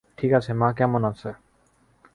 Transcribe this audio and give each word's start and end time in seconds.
ঠিক 0.17 0.31
আছে, 0.33 0.51
মা 0.53 0.69
কেমন 0.73 1.01
আছে? 1.05 1.29